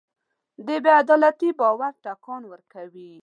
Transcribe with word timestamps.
بېعدالتي 0.85 1.49
د 1.53 1.57
باور 1.59 1.93
ټکان 2.03 2.41
ورکوي. 2.51 3.11